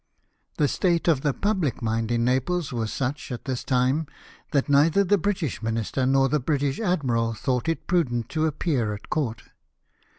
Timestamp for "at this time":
3.31-4.07